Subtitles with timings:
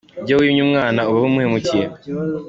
[0.25, 1.85] Iyo wimye umwana uba wihemukiye